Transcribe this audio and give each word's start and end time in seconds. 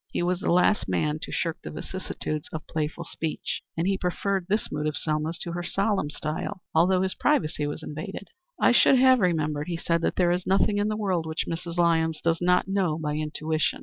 He 0.11 0.23
was 0.23 0.39
the 0.39 0.51
last 0.51 0.89
man 0.89 1.19
to 1.21 1.31
shirk 1.31 1.61
the 1.61 1.69
vicissitudes 1.69 2.49
of 2.51 2.65
playful 2.65 3.03
speech, 3.03 3.61
and 3.77 3.85
he 3.85 3.99
preferred 3.99 4.47
this 4.49 4.71
mood 4.71 4.87
of 4.87 4.97
Selma's 4.97 5.37
to 5.37 5.51
her 5.51 5.61
solemn 5.61 6.09
style, 6.09 6.63
although 6.73 7.03
his 7.03 7.13
privacy 7.13 7.67
was 7.67 7.83
invaded. 7.83 8.29
"I 8.59 8.71
should 8.71 8.97
have 8.97 9.19
remembered," 9.19 9.67
he 9.67 9.77
said, 9.77 10.01
"that 10.01 10.15
there 10.15 10.31
is 10.31 10.47
nothing 10.47 10.79
in 10.79 10.87
the 10.87 10.97
world 10.97 11.27
which 11.27 11.45
Mrs. 11.47 11.77
Lyons 11.77 12.19
does 12.19 12.41
not 12.41 12.67
know 12.67 12.97
by 12.97 13.13
intuition." 13.13 13.79